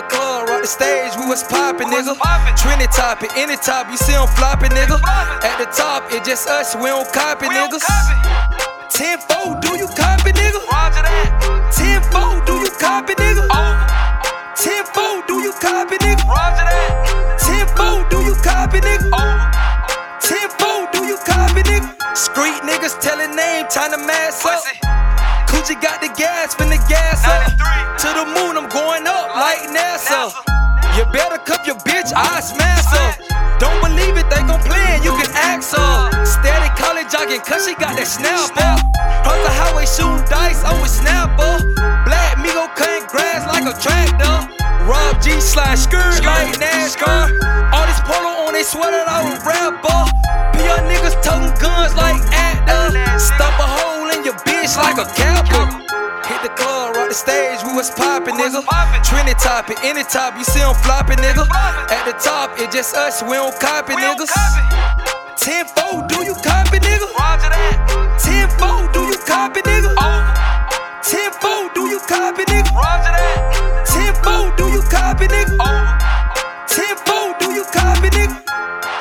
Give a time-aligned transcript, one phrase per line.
[0.00, 2.16] the club, rock the stage, we was popping, nigga.
[2.56, 4.96] Trinity top it, any top, you see them flopping, nigga.
[5.44, 7.84] At the top, it just us, we don't copy, niggas.
[8.88, 10.60] 10-4, do you copy, nigga?
[11.76, 13.44] 10-4, do you copy, nigga?
[14.56, 16.24] 10-4, do you copy, nigga?
[17.44, 19.10] 10-4, do you copy, nigga?
[20.20, 22.16] 10-4, do you copy, nigga?
[22.16, 24.64] Street niggas telling name, time to mass up.
[25.48, 27.79] Coochie got the gas, finna gas up.
[31.00, 33.16] You better cup your bitch, I smash her.
[33.56, 36.12] Don't believe it, they gon' play and you can ask her.
[36.28, 38.76] Steady college jogging, cause she got that snapper.
[39.24, 41.64] Cross the highway shooting dice, I'm with Snapper.
[42.04, 44.52] Black Migo cutting grass like a tractor.
[44.84, 47.32] Rob G slash skirt like NASCAR.
[47.72, 50.04] All this polo on, they swear that I was rapper.
[50.52, 52.20] PR niggas toting guns like
[57.30, 58.60] stage, we was poppin', nigga.
[59.06, 61.46] Trinity top it, any top, you see them flopping, nigga.
[61.94, 64.30] At the top, it just us, we don't copy, niggas.
[65.36, 67.06] 10 4, do you copy, nigga?
[67.18, 68.18] Roger that.
[68.18, 69.94] 10 4, do you copy, nigga?
[69.96, 70.20] Oh,
[71.02, 72.70] 10 4, do you copy, nigga?
[72.74, 73.86] Roger that.
[73.86, 75.56] 10 4, do you copy, nigga?
[75.60, 75.86] Oh,
[76.68, 78.36] 10 4, do you copy, nigga?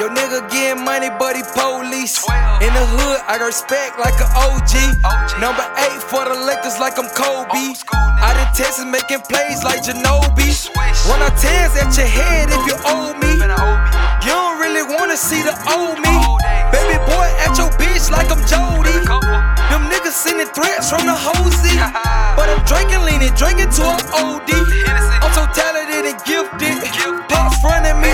[0.00, 2.22] Yo, nigga getting money, buddy, police.
[2.58, 4.98] In the hood, I got respect like an OG.
[5.06, 5.38] OG.
[5.38, 7.78] Number 8 for the Lakers like I'm Kobe.
[7.94, 10.50] I did Texas making plays like Ginobili.
[10.50, 11.06] Swish.
[11.06, 13.38] Run our tears at your head if you owe me.
[13.38, 13.94] finna hold me.
[14.26, 16.10] You don't really wanna see the old me.
[16.74, 19.06] Baby boy at your bitch like I'm Jody.
[19.70, 21.78] Them niggas sending threats from the hosey.
[22.34, 24.50] but I'm drinking, leaning, drinking to an OD.
[25.22, 26.82] I'm so talented and gifted.
[27.30, 28.10] Pops fronted me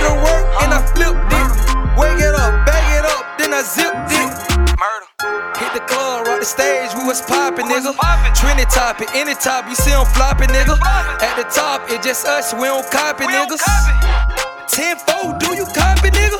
[5.84, 7.92] On club, rock the stage, we was poppin', nigga.
[8.34, 10.78] Trinity top it, any top, you see them floppin', nigga.
[11.20, 13.60] At the top, it just us, we don't copy, niggas.
[14.68, 16.38] 10-4, do you copy, nigga?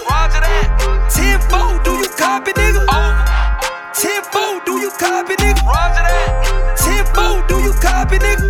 [1.10, 2.87] 10-4, do you copy, nigga?
[3.93, 5.62] 10-4, do you copy, nigga?
[6.77, 8.44] 10-4, do you copy, nigga?